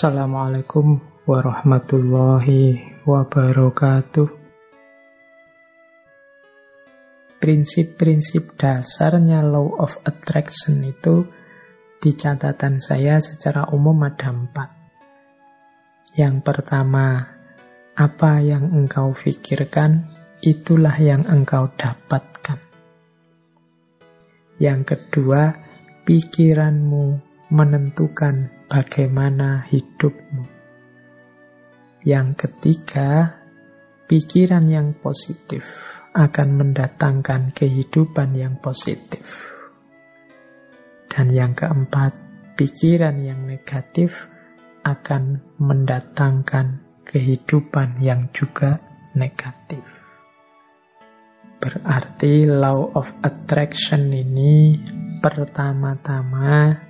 Assalamualaikum 0.00 0.96
warahmatullahi 1.28 2.80
wabarakatuh. 3.04 4.32
Prinsip-prinsip 7.36 8.56
dasarnya 8.56 9.44
law 9.44 9.76
of 9.76 10.00
attraction 10.08 10.88
itu 10.88 11.28
di 12.00 12.16
catatan 12.16 12.80
saya 12.80 13.20
secara 13.20 13.68
umum 13.76 14.00
ada 14.08 14.32
empat. 14.32 14.72
Yang 16.16 16.48
pertama, 16.48 17.36
apa 17.92 18.40
yang 18.40 18.72
engkau 18.72 19.12
pikirkan, 19.12 20.08
itulah 20.40 20.96
yang 20.96 21.28
engkau 21.28 21.68
dapatkan. 21.76 22.56
Yang 24.56 24.96
kedua, 24.96 25.52
pikiranmu 26.08 27.29
menentukan 27.50 28.66
bagaimana 28.70 29.66
hidupmu. 29.66 30.46
Yang 32.06 32.28
ketiga, 32.46 33.36
pikiran 34.06 34.70
yang 34.70 34.94
positif 34.96 35.78
akan 36.14 36.48
mendatangkan 36.56 37.50
kehidupan 37.50 38.38
yang 38.38 38.56
positif. 38.62 39.36
Dan 41.10 41.34
yang 41.34 41.52
keempat, 41.52 42.14
pikiran 42.54 43.18
yang 43.18 43.42
negatif 43.44 44.30
akan 44.86 45.42
mendatangkan 45.58 46.80
kehidupan 47.02 47.98
yang 47.98 48.30
juga 48.30 48.78
negatif. 49.18 49.82
Berarti 51.60 52.48
law 52.48 52.94
of 52.96 53.12
attraction 53.20 54.08
ini 54.14 54.80
pertama-tama 55.20 56.89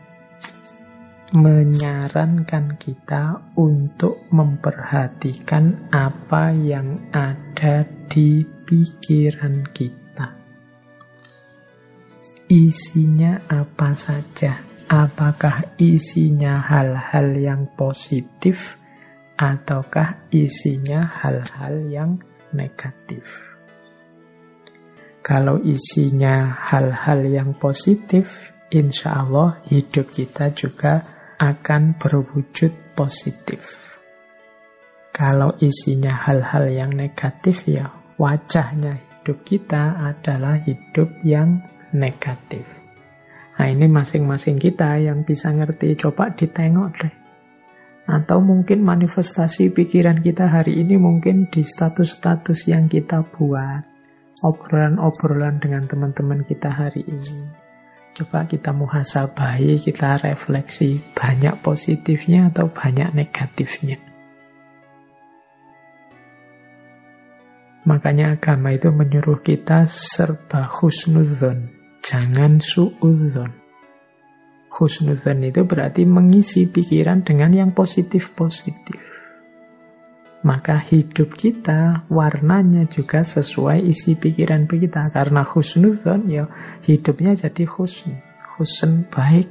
menyarankan 1.30 2.74
kita 2.74 3.54
untuk 3.54 4.26
memperhatikan 4.34 5.86
apa 5.94 6.50
yang 6.50 7.06
ada 7.14 7.86
di 8.10 8.42
pikiran 8.42 9.70
kita. 9.70 10.34
Isinya 12.50 13.46
apa 13.46 13.94
saja? 13.94 14.58
Apakah 14.90 15.78
isinya 15.78 16.58
hal-hal 16.66 17.38
yang 17.38 17.62
positif 17.78 18.74
ataukah 19.38 20.26
isinya 20.34 21.06
hal-hal 21.06 21.86
yang 21.86 22.18
negatif? 22.50 23.22
Kalau 25.22 25.62
isinya 25.62 26.58
hal-hal 26.58 27.22
yang 27.22 27.54
positif, 27.54 28.50
insya 28.74 29.22
Allah 29.22 29.62
hidup 29.70 30.10
kita 30.10 30.50
juga 30.50 31.19
akan 31.40 31.96
berwujud 31.96 32.92
positif. 32.92 33.88
Kalau 35.08 35.56
isinya 35.56 36.12
hal-hal 36.28 36.68
yang 36.68 36.92
negatif 36.92 37.64
ya 37.64 37.88
wajahnya 38.20 39.00
hidup 39.00 39.40
kita 39.48 40.04
adalah 40.04 40.60
hidup 40.60 41.08
yang 41.24 41.64
negatif. 41.96 42.68
Nah 43.56 43.72
ini 43.72 43.88
masing-masing 43.88 44.60
kita 44.60 45.00
yang 45.00 45.24
bisa 45.24 45.48
ngerti 45.48 45.96
coba 45.96 46.28
ditengok 46.36 46.90
deh. 47.00 47.14
Atau 48.04 48.44
mungkin 48.44 48.84
manifestasi 48.84 49.72
pikiran 49.72 50.20
kita 50.20 50.44
hari 50.44 50.84
ini 50.84 51.00
mungkin 51.00 51.48
di 51.48 51.64
status-status 51.64 52.68
yang 52.68 52.84
kita 52.84 53.24
buat. 53.24 53.88
Obrolan-obrolan 54.40 55.60
dengan 55.60 55.84
teman-teman 55.84 56.48
kita 56.48 56.72
hari 56.72 57.04
ini 57.04 57.59
Coba 58.20 58.44
kita 58.44 58.76
muhasabahi, 58.76 59.80
kita 59.80 60.20
refleksi 60.20 61.00
banyak 61.16 61.56
positifnya 61.64 62.52
atau 62.52 62.68
banyak 62.68 63.16
negatifnya. 63.16 63.96
Makanya 67.88 68.36
agama 68.36 68.76
itu 68.76 68.92
menyuruh 68.92 69.40
kita 69.40 69.88
serba 69.88 70.68
husnudzon, 70.68 71.72
jangan 72.04 72.60
suudzon. 72.60 73.56
Husnudzon 74.68 75.40
itu 75.40 75.64
berarti 75.64 76.04
mengisi 76.04 76.68
pikiran 76.68 77.24
dengan 77.24 77.56
yang 77.56 77.70
positif-positif 77.72 79.09
maka 80.40 80.80
hidup 80.80 81.36
kita 81.36 82.08
warnanya 82.08 82.88
juga 82.88 83.20
sesuai 83.20 83.84
isi 83.84 84.16
pikiran 84.16 84.64
kita. 84.64 85.12
Karena 85.12 85.44
husnudzon 85.44 86.32
ya 86.32 86.48
hidupnya 86.88 87.36
jadi 87.36 87.64
husn 87.68 88.16
husn 88.56 89.08
baik. 89.08 89.48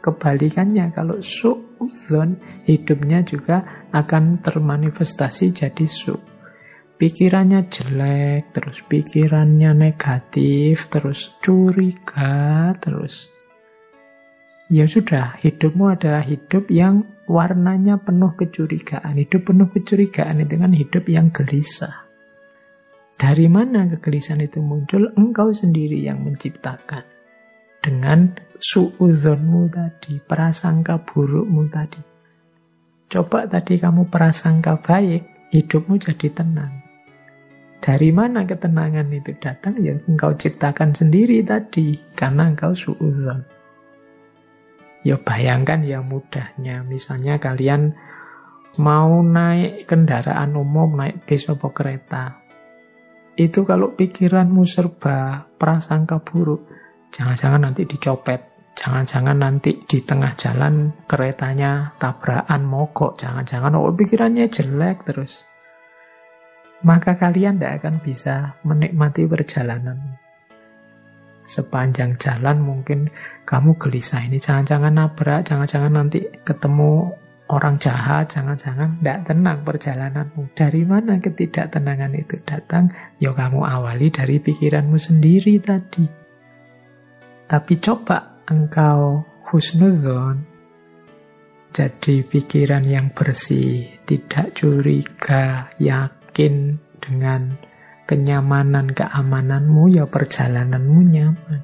Kebalikannya 0.00 0.96
kalau 0.96 1.20
suudzon 1.20 2.40
hidupnya 2.64 3.20
juga 3.20 3.86
akan 3.92 4.40
termanifestasi 4.40 5.52
jadi 5.52 5.86
su. 5.86 6.16
Pikirannya 6.96 7.68
jelek 7.68 8.52
terus 8.52 8.80
pikirannya 8.84 9.72
negatif 9.72 10.88
terus 10.88 11.36
curiga 11.40 12.72
terus. 12.80 13.28
Ya 14.70 14.86
sudah 14.86 15.36
hidupmu 15.42 15.98
adalah 15.98 16.22
hidup 16.22 16.70
yang 16.70 17.02
warnanya 17.30 18.02
penuh 18.02 18.34
kecurigaan. 18.34 19.14
Hidup 19.14 19.54
penuh 19.54 19.70
kecurigaan 19.70 20.42
itu 20.42 20.54
kan 20.58 20.74
hidup 20.74 21.04
yang 21.06 21.30
gelisah. 21.30 22.10
Dari 23.14 23.46
mana 23.46 23.86
kegelisahan 23.86 24.42
itu 24.42 24.58
muncul? 24.58 25.14
Engkau 25.14 25.54
sendiri 25.54 26.02
yang 26.02 26.26
menciptakan. 26.26 27.06
Dengan 27.78 28.34
suudhonmu 28.58 29.70
tadi, 29.70 30.18
prasangka 30.18 30.98
burukmu 31.06 31.70
tadi. 31.70 32.02
Coba 33.06 33.46
tadi 33.46 33.78
kamu 33.78 34.10
prasangka 34.10 34.80
baik, 34.80 35.52
hidupmu 35.54 36.00
jadi 36.00 36.28
tenang. 36.32 36.80
Dari 37.80 38.12
mana 38.12 38.44
ketenangan 38.44 39.08
itu 39.08 39.32
datang? 39.40 39.80
Ya 39.80 39.96
engkau 39.96 40.36
ciptakan 40.36 40.92
sendiri 40.92 41.40
tadi, 41.40 41.96
karena 42.12 42.52
engkau 42.52 42.76
suudhon. 42.76 43.59
Ya 45.00 45.16
bayangkan 45.16 45.80
ya 45.80 46.04
mudahnya, 46.04 46.84
misalnya 46.84 47.40
kalian 47.40 47.96
mau 48.76 49.24
naik 49.24 49.88
kendaraan 49.88 50.52
umum, 50.52 50.92
naik 50.92 51.24
bis 51.24 51.48
atau 51.48 51.72
kereta. 51.72 52.44
Itu 53.32 53.64
kalau 53.64 53.96
pikiranmu 53.96 54.68
serba 54.68 55.48
prasangka 55.56 56.20
buruk, 56.20 56.68
jangan-jangan 57.08 57.64
nanti 57.64 57.88
dicopet. 57.88 58.52
Jangan-jangan 58.70 59.36
nanti 59.36 59.76
di 59.82 59.98
tengah 60.00 60.32
jalan 60.38 61.04
keretanya 61.04 61.96
tabrakan 61.98 62.62
mogok. 62.64 63.18
Jangan-jangan 63.18 63.76
oh 63.76 63.92
pikirannya 63.92 64.46
jelek 64.46 65.04
terus. 65.04 65.44
Maka 66.80 67.18
kalian 67.18 67.60
tidak 67.60 67.84
akan 67.84 68.00
bisa 68.00 68.56
menikmati 68.64 69.28
perjalanan 69.28 70.16
sepanjang 71.50 72.14
jalan 72.22 72.62
mungkin 72.62 73.10
kamu 73.42 73.74
gelisah 73.74 74.22
ini 74.22 74.38
jangan-jangan 74.38 74.94
nabrak, 74.94 75.42
jangan-jangan 75.42 75.90
nanti 75.90 76.22
ketemu 76.46 77.10
orang 77.50 77.82
jahat, 77.82 78.30
jangan-jangan 78.30 79.02
tidak 79.02 79.18
tenang 79.26 79.58
perjalananmu. 79.66 80.54
Dari 80.54 80.82
mana 80.86 81.18
ketidaktenangan 81.18 82.14
itu 82.14 82.38
datang? 82.46 82.94
Ya 83.18 83.34
kamu 83.34 83.66
awali 83.66 84.14
dari 84.14 84.38
pikiranmu 84.38 84.94
sendiri 84.94 85.58
tadi. 85.58 86.06
Tapi 87.50 87.74
coba 87.82 88.46
engkau 88.46 89.26
husnudon, 89.50 90.46
jadi 91.70 92.26
pikiran 92.26 92.82
yang 92.86 93.10
bersih, 93.10 94.02
tidak 94.06 94.54
curiga, 94.54 95.70
yakin 95.78 96.78
dengan 96.98 97.54
kenyamanan, 98.10 98.90
keamananmu, 98.90 99.94
ya 99.94 100.10
perjalananmu 100.10 100.98
nyaman. 101.06 101.62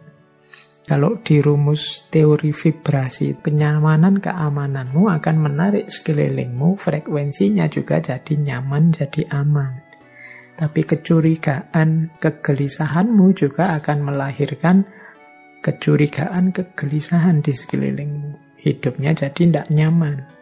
Kalau 0.87 1.19
di 1.19 1.43
rumus 1.43 2.07
teori 2.07 2.55
vibrasi, 2.55 3.43
kenyamanan, 3.43 4.23
keamananmu 4.23 5.11
akan 5.11 5.37
menarik 5.43 5.91
sekelilingmu, 5.91 6.79
frekuensinya 6.79 7.67
juga 7.67 7.99
jadi 7.99 8.39
nyaman, 8.39 8.95
jadi 8.95 9.27
aman. 9.35 9.83
Tapi 10.55 10.87
kecurigaan, 10.87 12.15
kegelisahanmu 12.23 13.27
juga 13.35 13.83
akan 13.83 13.99
melahirkan 14.07 14.87
kecurigaan, 15.59 16.55
kegelisahan 16.55 17.43
di 17.43 17.51
sekelilingmu. 17.51 18.63
Hidupnya 18.63 19.11
jadi 19.19 19.35
tidak 19.35 19.67
nyaman. 19.75 20.36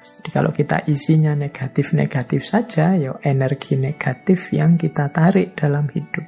Jadi 0.00 0.28
kalau 0.32 0.52
kita 0.52 0.84
isinya 0.88 1.32
negatif-negatif 1.32 2.44
saja, 2.44 2.92
ya 2.96 3.16
energi 3.24 3.76
negatif 3.76 4.52
yang 4.52 4.76
kita 4.76 5.08
tarik 5.12 5.56
dalam 5.56 5.88
hidup. 5.88 6.24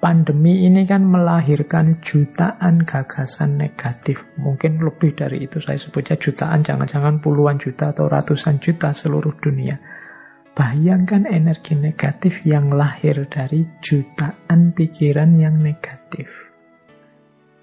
Pandemi 0.00 0.68
ini 0.68 0.84
kan 0.84 1.00
melahirkan 1.00 2.04
jutaan 2.04 2.84
gagasan 2.84 3.56
negatif. 3.56 4.20
Mungkin 4.36 4.76
lebih 4.76 5.16
dari 5.16 5.48
itu 5.48 5.64
saya 5.64 5.80
sebutnya 5.80 6.20
jutaan, 6.20 6.60
jangan-jangan 6.60 7.24
puluhan 7.24 7.56
juta 7.56 7.92
atau 7.96 8.04
ratusan 8.08 8.60
juta 8.60 8.92
seluruh 8.92 9.32
dunia. 9.40 9.80
Bayangkan 10.52 11.24
energi 11.24 11.74
negatif 11.74 12.44
yang 12.44 12.68
lahir 12.76 13.24
dari 13.32 13.64
jutaan 13.80 14.76
pikiran 14.76 15.40
yang 15.40 15.56
negatif. 15.60 16.28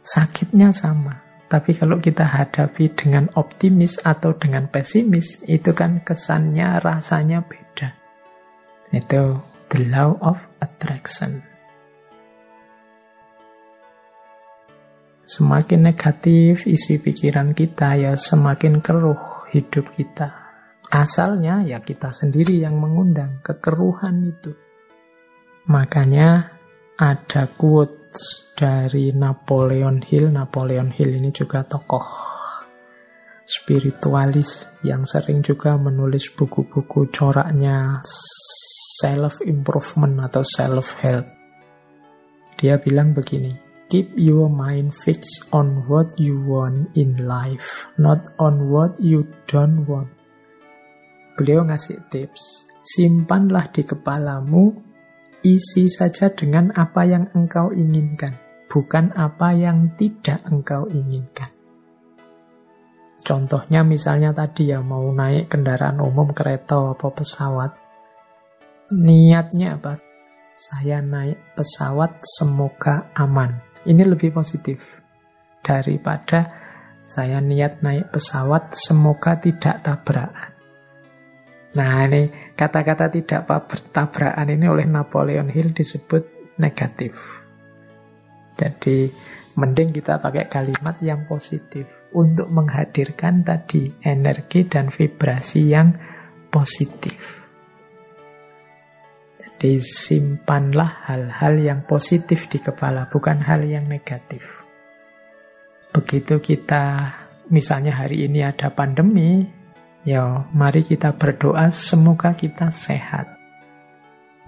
Sakitnya 0.01 0.73
sama, 0.73 1.30
Tapi 1.51 1.75
kalau 1.75 2.00
kita 2.00 2.24
hadapi 2.24 2.95
dengan 2.95 3.27
optimis 3.36 4.00
atau 4.07 4.31
dengan 4.39 4.71
pesimis, 4.71 5.44
itu 5.51 5.75
kan 5.75 6.00
kesannya, 6.00 6.80
rasanya 6.80 7.44
beda. 7.44 7.92
Itu 8.95 9.44
the 9.68 9.83
law 9.92 10.15
of 10.24 10.39
attraction. 10.63 11.44
Semakin 15.27 15.92
negatif 15.92 16.71
isi 16.71 17.03
pikiran 17.03 17.51
kita, 17.51 18.00
ya 18.00 18.15
semakin 18.15 18.80
keruh 18.80 19.51
hidup 19.51 19.92
kita. 19.92 20.31
Asalnya 20.88 21.59
ya 21.68 21.83
kita 21.83 22.15
sendiri 22.15 22.63
yang 22.63 22.80
mengundang 22.80 23.44
kekeruhan 23.44 24.24
itu. 24.24 24.56
Makanya 25.68 26.56
ada 26.95 27.44
quotes 27.59 28.00
dari 28.55 29.11
Napoleon 29.15 30.03
Hill. 30.03 30.31
Napoleon 30.31 30.91
Hill 30.91 31.17
ini 31.17 31.29
juga 31.33 31.63
tokoh 31.65 32.31
spiritualis 33.51 34.79
yang 34.87 35.03
sering 35.03 35.43
juga 35.43 35.75
menulis 35.75 36.31
buku-buku 36.31 37.11
coraknya 37.11 37.99
self 39.01 39.43
improvement 39.43 40.23
atau 40.23 40.43
self 40.45 40.95
help. 41.03 41.27
Dia 42.55 42.79
bilang 42.79 43.11
begini, 43.11 43.51
keep 43.91 44.15
your 44.15 44.47
mind 44.47 44.95
fixed 44.95 45.51
on 45.51 45.89
what 45.89 46.15
you 46.15 46.39
want 46.39 46.93
in 46.95 47.27
life, 47.27 47.91
not 47.99 48.23
on 48.39 48.71
what 48.71 48.95
you 49.01 49.27
don't 49.49 49.83
want. 49.83 50.07
Beliau 51.35 51.65
ngasih 51.65 52.07
tips, 52.07 52.69
simpanlah 52.85 53.73
di 53.73 53.81
kepalamu 53.83 54.90
Isi 55.41 55.89
saja 55.89 56.29
dengan 56.29 56.69
apa 56.77 57.01
yang 57.01 57.25
engkau 57.33 57.73
inginkan, 57.73 58.29
bukan 58.69 59.09
apa 59.17 59.57
yang 59.57 59.97
tidak 59.97 60.38
engkau 60.45 60.85
inginkan. 60.85 61.49
Contohnya 63.25 63.81
misalnya 63.81 64.38
tadi 64.38 64.69
ya 64.69 64.85
mau 64.85 65.09
naik 65.09 65.49
kendaraan 65.49 65.97
umum 65.97 66.29
kereta 66.29 66.93
atau 66.93 67.09
pesawat. 67.09 67.73
Niatnya 68.93 69.81
apa? 69.81 69.97
Saya 70.53 71.01
naik 71.01 71.57
pesawat 71.57 72.21
semoga 72.21 73.09
aman. 73.17 73.65
Ini 73.81 74.05
lebih 74.05 74.29
positif 74.38 75.01
daripada 75.65 76.53
saya 77.09 77.41
niat 77.41 77.81
naik 77.81 78.13
pesawat 78.13 78.77
semoga 78.77 79.41
tidak 79.41 79.81
tabrakan. 79.81 80.50
Nah 81.71 82.03
ini 82.03 82.51
kata-kata 82.51 83.07
tidak 83.07 83.47
bertabrakan 83.47 84.51
ini 84.51 84.68
oleh 84.68 84.83
Napoleon 84.83 85.47
Hill 85.47 85.71
disebut 85.71 86.56
negatif. 86.59 87.15
Jadi 88.59 89.07
mending 89.56 89.95
kita 89.95 90.19
pakai 90.19 90.51
kalimat 90.51 91.00
yang 91.00 91.23
positif 91.23 91.88
untuk 92.12 92.51
menghadirkan 92.51 93.47
tadi 93.47 93.88
energi 94.03 94.68
dan 94.68 94.91
vibrasi 94.91 95.71
yang 95.71 95.95
positif. 96.51 97.15
Jadi 99.39 99.77
simpanlah 99.79 101.07
hal-hal 101.07 101.53
yang 101.62 101.79
positif 101.88 102.50
di 102.51 102.59
kepala, 102.59 103.07
bukan 103.07 103.45
hal 103.45 103.62
yang 103.63 103.88
negatif. 103.88 104.41
Begitu 105.94 106.41
kita, 106.41 107.13
misalnya 107.53 107.94
hari 107.94 108.25
ini 108.25 108.41
ada 108.41 108.74
pandemi, 108.74 109.60
Ya, 110.01 110.50
mari 110.50 110.81
kita 110.81 111.13
berdoa 111.13 111.69
semoga 111.69 112.33
kita 112.33 112.74
sehat. 112.74 113.38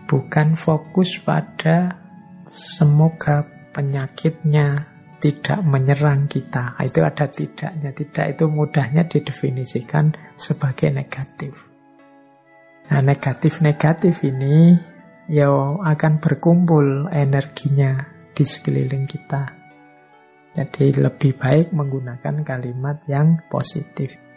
Bukan 0.09 0.57
fokus 0.57 1.21
pada 1.21 2.01
semoga 2.49 3.45
penyakitnya 3.69 4.89
tidak 5.21 5.61
menyerang 5.61 6.25
kita. 6.25 6.73
Itu 6.81 7.05
ada 7.05 7.29
tidaknya. 7.29 7.93
Tidak 7.93 8.25
itu 8.33 8.49
mudahnya 8.49 9.05
didefinisikan 9.05 10.11
sebagai 10.33 10.89
negatif. 10.89 11.53
Nah, 12.89 12.99
negatif-negatif 12.99 14.25
ini 14.27 14.75
ya 15.29 15.47
akan 15.79 16.19
berkumpul 16.19 17.13
energinya 17.13 18.03
di 18.33 18.43
sekeliling 18.43 19.05
kita. 19.05 19.43
Jadi 20.53 20.97
lebih 20.97 21.37
baik 21.37 21.71
menggunakan 21.71 22.41
kalimat 22.41 23.05
yang 23.05 23.37
positif. 23.47 24.32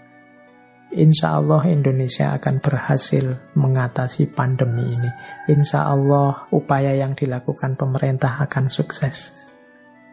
Insya 0.97 1.37
Allah 1.37 1.61
Indonesia 1.69 2.33
akan 2.33 2.65
berhasil 2.65 3.53
mengatasi 3.53 4.33
pandemi 4.33 4.89
ini. 4.89 5.11
Insya 5.53 5.85
Allah 5.85 6.49
upaya 6.49 6.97
yang 6.97 7.13
dilakukan 7.13 7.77
pemerintah 7.77 8.41
akan 8.41 8.73
sukses. 8.73 9.37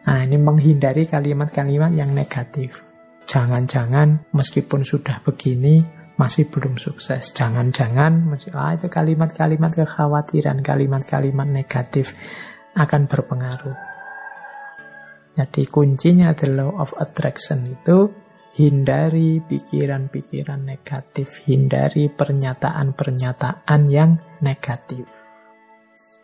Nah 0.04 0.20
ini 0.28 0.36
menghindari 0.36 1.08
kalimat-kalimat 1.08 1.88
yang 1.96 2.12
negatif. 2.12 2.84
Jangan-jangan 3.24 4.28
meskipun 4.36 4.84
sudah 4.84 5.24
begini 5.24 5.80
masih 6.20 6.52
belum 6.52 6.76
sukses. 6.76 7.32
Jangan-jangan 7.32 8.28
masih 8.28 8.52
ah 8.52 8.76
itu 8.76 8.92
kalimat-kalimat 8.92 9.72
kekhawatiran, 9.72 10.60
kalimat-kalimat 10.60 11.48
negatif 11.48 12.12
akan 12.76 13.08
berpengaruh. 13.08 13.76
Jadi 15.34 15.64
kuncinya 15.66 16.36
the 16.36 16.52
law 16.52 16.76
of 16.76 16.92
attraction 17.00 17.72
itu 17.72 18.23
Hindari 18.54 19.42
pikiran-pikiran 19.42 20.62
negatif, 20.62 21.42
hindari 21.42 22.06
pernyataan-pernyataan 22.06 23.82
yang 23.90 24.14
negatif. 24.46 25.10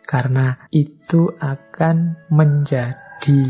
Karena 0.07 0.55
itu 0.71 1.27
akan 1.27 2.31
menjadi 2.31 3.43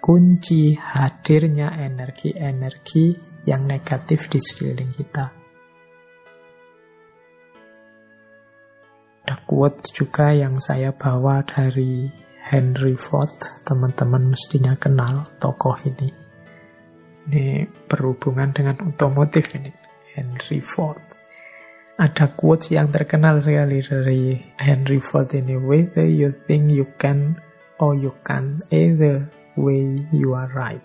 kunci 0.00 0.72
hadirnya 0.80 1.76
energi-energi 1.76 3.12
yang 3.44 3.68
negatif 3.68 4.32
di 4.32 4.40
sekeliling 4.40 4.92
kita. 4.96 5.26
Ada 9.28 9.44
quote 9.44 9.92
juga 9.92 10.32
yang 10.32 10.56
saya 10.56 10.96
bawa 10.96 11.44
dari 11.44 12.08
Henry 12.48 12.96
Ford, 12.96 13.36
teman-teman 13.66 14.32
mestinya 14.32 14.72
kenal 14.78 15.20
tokoh 15.36 15.76
ini. 15.84 16.25
Ini 17.26 17.66
berhubungan 17.90 18.54
dengan 18.54 18.78
otomotif 18.86 19.50
ini. 19.58 19.74
Henry 20.16 20.64
Ford. 20.64 21.02
Ada 21.96 22.32
quotes 22.32 22.72
yang 22.72 22.92
terkenal 22.92 23.40
sekali 23.40 23.80
dari 23.84 24.36
Henry 24.56 25.00
Ford 25.00 25.28
ini. 25.32 25.56
Whether 25.56 26.08
you 26.08 26.32
think 26.48 26.72
you 26.72 26.88
can 26.96 27.36
or 27.80 27.96
you 27.96 28.12
can, 28.24 28.64
either 28.72 29.28
way 29.56 30.04
you 30.12 30.32
are 30.36 30.48
right. 30.52 30.84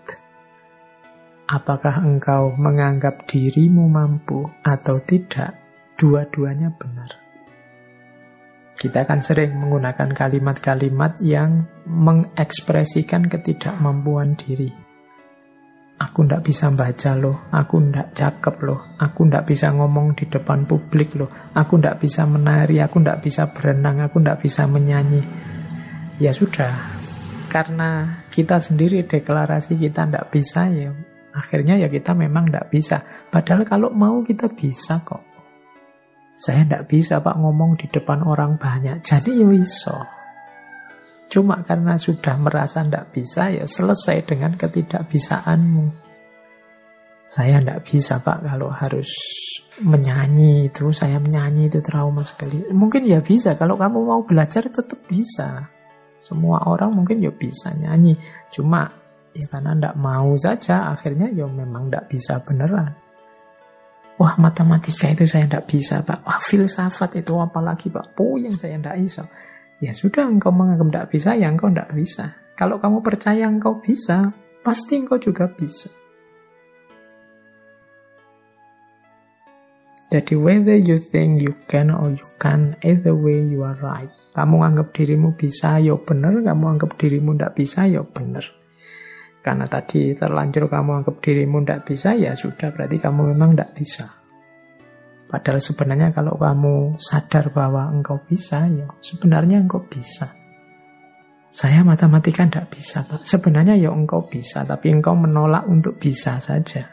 Apakah 1.52 2.00
engkau 2.00 2.56
menganggap 2.56 3.28
dirimu 3.28 3.92
mampu 3.92 4.48
atau 4.64 5.04
tidak, 5.04 5.60
dua-duanya 6.00 6.72
benar. 6.80 7.12
Kita 8.80 9.04
akan 9.04 9.20
sering 9.20 9.60
menggunakan 9.60 10.16
kalimat-kalimat 10.16 11.20
yang 11.22 11.68
mengekspresikan 11.86 13.28
ketidakmampuan 13.28 14.40
diri. 14.40 14.91
Aku 16.02 16.26
ndak 16.26 16.42
bisa 16.42 16.66
baca 16.74 17.14
loh, 17.14 17.46
aku 17.54 17.78
ndak 17.78 18.18
cakep 18.18 18.56
loh, 18.66 18.98
aku 18.98 19.22
ndak 19.30 19.46
bisa 19.46 19.70
ngomong 19.70 20.18
di 20.18 20.26
depan 20.26 20.66
publik 20.66 21.14
loh, 21.14 21.30
aku 21.54 21.78
ndak 21.78 22.02
bisa 22.02 22.26
menari, 22.26 22.82
aku 22.82 23.06
ndak 23.06 23.22
bisa 23.22 23.54
berenang, 23.54 24.02
aku 24.02 24.18
ndak 24.18 24.42
bisa 24.42 24.66
menyanyi. 24.66 25.22
Ya 26.18 26.34
sudah, 26.34 26.74
karena 27.54 28.26
kita 28.34 28.58
sendiri 28.58 29.06
deklarasi 29.06 29.78
kita 29.78 30.10
ndak 30.10 30.34
bisa 30.34 30.74
ya, 30.74 30.90
akhirnya 31.38 31.78
ya 31.78 31.86
kita 31.86 32.18
memang 32.18 32.50
ndak 32.50 32.74
bisa. 32.74 33.06
Padahal 33.30 33.62
kalau 33.62 33.94
mau 33.94 34.26
kita 34.26 34.50
bisa 34.50 35.06
kok. 35.06 35.22
Saya 36.34 36.66
ndak 36.66 36.90
bisa 36.90 37.22
pak 37.22 37.38
ngomong 37.38 37.78
di 37.78 37.86
depan 37.94 38.26
orang 38.26 38.58
banyak, 38.58 39.06
jadi 39.06 39.30
yo 39.38 39.54
ya 39.54 39.62
iso. 39.62 40.21
Cuma 41.32 41.64
karena 41.64 41.96
sudah 41.96 42.36
merasa 42.36 42.84
tidak 42.84 43.16
bisa, 43.16 43.48
ya 43.48 43.64
selesai 43.64 44.28
dengan 44.28 44.52
ketidakbisaanmu. 44.60 46.12
Saya 47.32 47.64
tidak 47.64 47.88
bisa 47.88 48.20
pak 48.20 48.44
kalau 48.44 48.68
harus 48.68 49.08
menyanyi 49.80 50.68
itu, 50.68 50.92
saya 50.92 51.16
menyanyi 51.24 51.72
itu 51.72 51.80
trauma 51.80 52.20
sekali. 52.28 52.68
Mungkin 52.76 53.08
ya 53.08 53.24
bisa, 53.24 53.56
kalau 53.56 53.80
kamu 53.80 54.04
mau 54.04 54.22
belajar 54.28 54.68
tetap 54.68 55.00
bisa. 55.08 55.72
Semua 56.20 56.68
orang 56.68 56.92
mungkin 56.92 57.24
ya 57.24 57.32
bisa 57.32 57.72
nyanyi. 57.80 58.20
Cuma 58.52 58.92
ya 59.32 59.48
karena 59.48 59.72
tidak 59.72 59.96
mau 59.96 60.36
saja, 60.36 60.92
akhirnya 60.92 61.32
ya 61.32 61.48
memang 61.48 61.88
tidak 61.88 62.12
bisa 62.12 62.44
beneran. 62.44 62.92
Wah 64.20 64.36
matematika 64.36 65.08
itu 65.08 65.24
saya 65.24 65.48
tidak 65.48 65.64
bisa 65.64 66.04
pak. 66.04 66.28
Wah 66.28 66.44
filsafat 66.44 67.24
itu 67.24 67.40
apalagi 67.40 67.88
pak. 67.88 68.12
Puyeng 68.12 68.52
saya 68.52 68.76
tidak 68.76 69.00
bisa. 69.00 69.24
Ya 69.82 69.98
sudah, 69.98 70.30
engkau 70.30 70.54
menganggap 70.54 70.88
tidak 70.94 71.08
bisa, 71.10 71.30
ya 71.34 71.50
engkau 71.50 71.74
tidak 71.74 71.90
bisa. 71.98 72.38
Kalau 72.54 72.78
kamu 72.78 73.02
percaya 73.02 73.50
engkau 73.50 73.82
bisa, 73.82 74.30
pasti 74.62 75.02
engkau 75.02 75.18
juga 75.18 75.50
bisa. 75.50 75.90
Jadi 80.14 80.38
whether 80.38 80.78
you 80.78 81.02
think 81.02 81.42
you 81.42 81.58
can 81.66 81.90
or 81.90 82.14
you 82.14 82.28
can, 82.38 82.78
either 82.86 83.18
way 83.18 83.42
you 83.42 83.66
are 83.66 83.80
right. 83.82 84.12
Kamu 84.38 84.62
anggap 84.62 84.94
dirimu 84.94 85.34
bisa, 85.34 85.82
ya 85.82 85.98
benar. 85.98 86.38
Kamu 86.46 86.78
anggap 86.78 87.02
dirimu 87.02 87.34
tidak 87.34 87.58
bisa, 87.58 87.90
ya 87.90 88.06
benar. 88.06 88.46
Karena 89.42 89.66
tadi 89.66 90.14
terlanjur 90.14 90.70
kamu 90.70 91.02
anggap 91.02 91.18
dirimu 91.26 91.66
tidak 91.66 91.90
bisa, 91.90 92.14
ya 92.14 92.38
sudah 92.38 92.70
berarti 92.70 93.02
kamu 93.02 93.34
memang 93.34 93.58
tidak 93.58 93.74
bisa. 93.74 94.21
Padahal 95.32 95.64
sebenarnya 95.64 96.12
kalau 96.12 96.36
kamu 96.36 97.00
sadar 97.00 97.56
bahwa 97.56 97.88
engkau 97.88 98.20
bisa, 98.20 98.68
ya 98.68 98.84
sebenarnya 99.00 99.64
engkau 99.64 99.80
bisa. 99.88 100.28
Saya 101.48 101.88
matematika 101.88 102.44
tidak 102.44 102.68
bisa, 102.76 103.08
Pak. 103.08 103.24
Sebenarnya 103.24 103.80
ya 103.80 103.96
engkau 103.96 104.28
bisa, 104.28 104.68
tapi 104.68 104.92
engkau 104.92 105.16
menolak 105.16 105.64
untuk 105.72 105.96
bisa 105.96 106.36
saja. 106.44 106.84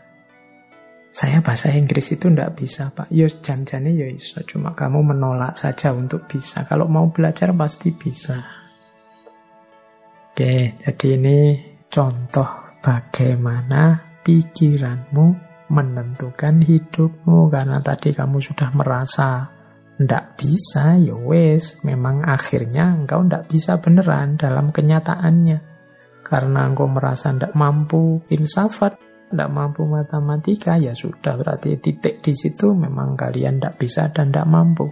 Saya 1.11 1.43
bahasa 1.43 1.75
Inggris 1.75 2.15
itu 2.15 2.31
tidak 2.31 2.55
bisa, 2.55 2.95
Pak. 2.95 3.11
Yo 3.11 3.27
ya, 3.27 3.43
janjane 3.43 3.91
ya 3.91 4.07
iso, 4.07 4.39
cuma 4.47 4.71
kamu 4.71 5.19
menolak 5.19 5.59
saja 5.59 5.91
untuk 5.91 6.31
bisa. 6.31 6.63
Kalau 6.63 6.87
mau 6.87 7.11
belajar 7.11 7.51
pasti 7.59 7.91
bisa. 7.91 8.39
Oke, 10.31 10.79
jadi 10.79 11.07
ini 11.19 11.39
contoh 11.91 12.79
bagaimana 12.79 13.99
pikiranmu 14.23 15.27
menentukan 15.69 16.65
hidupmu 16.65 17.53
karena 17.53 17.81
tadi 17.85 18.17
kamu 18.17 18.41
sudah 18.41 18.73
merasa 18.73 19.53
ndak 19.99 20.39
bisa 20.39 20.95
ya 20.95 21.19
wes 21.19 21.83
memang 21.83 22.23
akhirnya 22.23 22.95
engkau 22.95 23.27
ndak 23.27 23.51
bisa 23.51 23.77
beneran 23.83 24.39
dalam 24.41 24.73
kenyataannya. 24.73 25.59
Karena 26.25 26.69
engkau 26.69 26.89
merasa 26.89 27.33
ndak 27.33 27.53
mampu 27.53 28.21
filsafat 28.25 28.97
ndak 29.29 29.51
mampu 29.53 29.85
matematika 29.85 30.81
ya 30.81 30.97
sudah 30.97 31.37
berarti 31.37 31.77
titik 31.77 32.25
di 32.25 32.33
situ 32.33 32.73
memang 32.73 33.13
kalian 33.13 33.61
ndak 33.61 33.77
bisa 33.77 34.09
dan 34.09 34.33
ndak 34.33 34.49
mampu. 34.49 34.89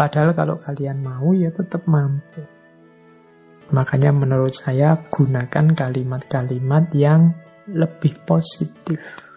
Padahal 0.00 0.32
kalau 0.32 0.56
kalian 0.64 1.04
mau 1.04 1.36
ya 1.36 1.52
tetap 1.52 1.84
mampu. 1.84 2.40
Makanya 3.70 4.10
menurut 4.16 4.56
saya 4.56 4.96
gunakan 4.96 5.76
kalimat-kalimat 5.76 6.90
yang 6.96 7.36
lebih 7.70 8.18
positif. 8.24 9.29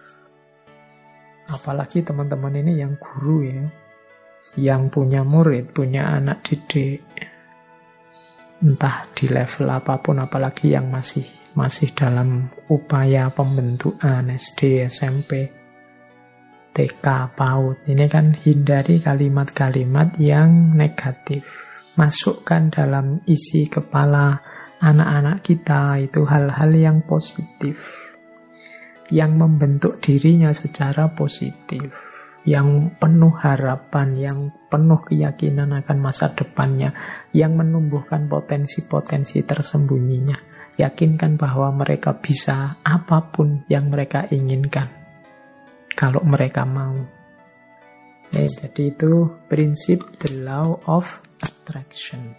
Apalagi 1.49 2.05
teman-teman 2.05 2.55
ini 2.59 2.79
yang 2.79 2.95
guru 2.95 3.43
ya. 3.43 3.63
Yang 4.59 4.81
punya 4.93 5.21
murid, 5.25 5.71
punya 5.71 6.13
anak 6.15 6.45
didik. 6.45 7.03
Entah 8.63 9.07
di 9.11 9.27
level 9.27 9.67
apa 9.67 9.99
pun, 9.99 10.23
apalagi 10.23 10.71
yang 10.71 10.87
masih 10.87 11.25
masih 11.53 11.93
dalam 11.93 12.49
upaya 12.71 13.29
pembentukan 13.29 14.25
SD, 14.33 14.87
SMP, 14.89 15.51
TK, 16.73 17.05
PAUD. 17.37 17.85
Ini 17.85 18.05
kan 18.09 18.33
hindari 18.41 18.97
kalimat-kalimat 19.03 20.17
yang 20.17 20.73
negatif 20.73 21.45
masukkan 21.93 22.73
dalam 22.73 23.21
isi 23.29 23.69
kepala 23.69 24.41
anak-anak 24.81 25.45
kita 25.45 26.01
itu 26.01 26.25
hal-hal 26.25 26.73
yang 26.73 26.97
positif 27.05 28.02
yang 29.11 29.35
membentuk 29.35 29.99
dirinya 29.99 30.53
secara 30.55 31.11
positif 31.11 31.91
yang 32.43 32.91
penuh 32.99 33.31
harapan, 33.39 34.07
yang 34.15 34.39
penuh 34.67 34.99
keyakinan 35.07 35.79
akan 35.79 35.97
masa 36.03 36.31
depannya, 36.35 36.91
yang 37.31 37.55
menumbuhkan 37.55 38.27
potensi-potensi 38.27 39.47
tersembunyinya. 39.47 40.51
Yakinkan 40.73 41.37
bahwa 41.37 41.71
mereka 41.71 42.17
bisa 42.17 42.81
apa 42.81 43.29
pun 43.29 43.63
yang 43.69 43.93
mereka 43.93 44.27
inginkan, 44.27 44.89
kalau 45.93 46.19
mereka 46.25 46.65
mau. 46.67 46.97
Eh, 48.33 48.49
jadi 48.49 48.89
itu 48.89 49.29
prinsip 49.45 50.01
the 50.17 50.41
law 50.41 50.81
of 50.89 51.21
attraction. 51.39 52.33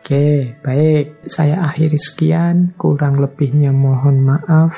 Oke, 0.00 0.56
baik. 0.60 1.24
Saya 1.24 1.64
akhiri 1.64 1.96
sekian. 1.96 2.76
Kurang 2.76 3.24
lebihnya 3.24 3.72
mohon 3.72 4.20
maaf. 4.20 4.72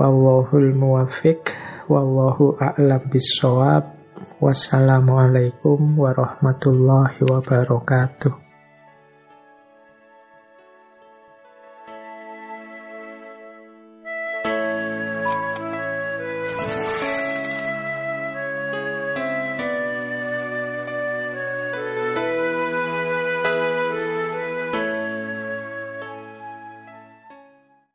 Wallahul 0.00 0.72
muwafiq. 0.72 1.52
Wallahu 1.90 2.56
a'lam 2.60 3.02
bisawab. 3.10 3.92
Wassalamualaikum 4.38 5.98
warahmatullahi 5.98 7.20
wabarakatuh. 7.26 8.51